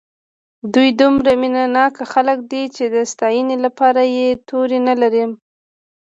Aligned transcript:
دوی 0.73 0.89
دومره 1.01 1.31
مینه 1.41 1.63
ناک 1.77 1.95
خلک 2.11 2.37
دي 2.51 2.63
چې 2.75 2.83
د 2.93 2.95
ستاینې 3.11 3.57
لپاره 3.65 4.01
یې 4.15 4.27
توري 4.47 4.79
نه 4.87 4.93
لرم. 5.01 5.31